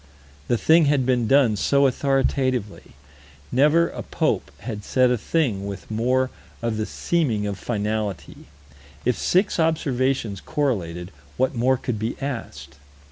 [0.47, 2.93] The thing had been done so authoritatively.
[3.51, 6.31] Never a pope had said a thing with more
[6.63, 8.45] of the seeming of finality.
[9.05, 12.77] If six observations correlated, what more could be asked?